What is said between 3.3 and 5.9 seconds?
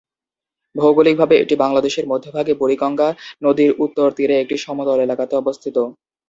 নদীর উত্তর তীরে একটি সমতল এলাকাতে অবস্থিত।